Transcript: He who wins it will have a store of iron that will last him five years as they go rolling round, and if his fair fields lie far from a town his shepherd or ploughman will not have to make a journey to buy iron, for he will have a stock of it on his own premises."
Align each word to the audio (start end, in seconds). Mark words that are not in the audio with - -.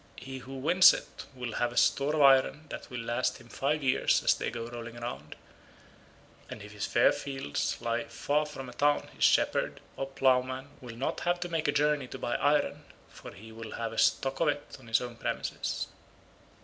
He 0.17 0.39
who 0.39 0.55
wins 0.57 0.95
it 0.95 1.27
will 1.35 1.51
have 1.57 1.71
a 1.71 1.77
store 1.77 2.15
of 2.15 2.23
iron 2.23 2.65
that 2.69 2.89
will 2.89 3.01
last 3.01 3.37
him 3.39 3.49
five 3.49 3.83
years 3.83 4.23
as 4.23 4.33
they 4.33 4.49
go 4.49 4.65
rolling 4.67 4.95
round, 4.95 5.35
and 6.49 6.63
if 6.63 6.71
his 6.71 6.87
fair 6.87 7.11
fields 7.11 7.77
lie 7.81 8.05
far 8.05 8.47
from 8.47 8.67
a 8.67 8.73
town 8.73 9.09
his 9.13 9.23
shepherd 9.23 9.79
or 9.97 10.07
ploughman 10.07 10.69
will 10.81 10.95
not 10.95 11.19
have 11.19 11.39
to 11.41 11.49
make 11.49 11.67
a 11.67 11.71
journey 11.71 12.07
to 12.07 12.17
buy 12.17 12.35
iron, 12.37 12.83
for 13.09 13.31
he 13.33 13.51
will 13.51 13.73
have 13.73 13.93
a 13.93 13.99
stock 13.99 14.39
of 14.39 14.47
it 14.47 14.75
on 14.79 14.87
his 14.87 15.01
own 15.01 15.17
premises." 15.17 15.85